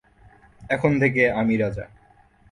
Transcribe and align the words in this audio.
এখন 0.69 0.91
থেকে 0.99 1.23
আমি 1.31 1.53
রাজা! 1.57 1.85